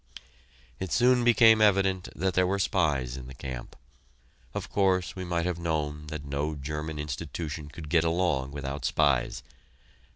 It 0.79 0.91
soon 0.91 1.23
became 1.23 1.61
evident 1.61 2.09
that 2.15 2.33
there 2.33 2.47
were 2.47 2.57
spies 2.57 3.15
in 3.15 3.27
the 3.27 3.35
camp. 3.35 3.75
Of 4.55 4.67
course, 4.67 5.15
we 5.15 5.23
might 5.23 5.45
have 5.45 5.59
known 5.59 6.07
that 6.07 6.25
no 6.25 6.55
German 6.55 6.97
institution 6.97 7.69
could 7.69 7.87
get 7.87 8.03
along 8.03 8.49
without 8.49 8.83
spies. 8.83 9.43